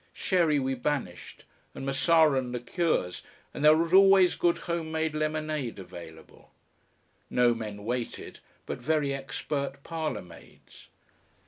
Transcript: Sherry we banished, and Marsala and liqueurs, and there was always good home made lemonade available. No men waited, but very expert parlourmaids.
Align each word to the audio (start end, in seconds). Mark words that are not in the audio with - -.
Sherry 0.13 0.57
we 0.57 0.73
banished, 0.73 1.45
and 1.75 1.85
Marsala 1.85 2.37
and 2.39 2.51
liqueurs, 2.51 3.21
and 3.53 3.63
there 3.63 3.77
was 3.77 3.93
always 3.93 4.35
good 4.35 4.57
home 4.57 4.91
made 4.91 5.13
lemonade 5.13 5.77
available. 5.77 6.49
No 7.29 7.53
men 7.53 7.85
waited, 7.85 8.39
but 8.65 8.79
very 8.79 9.13
expert 9.13 9.83
parlourmaids. 9.83 10.87